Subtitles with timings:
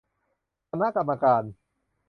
[0.69, 1.43] คณะกรรมการ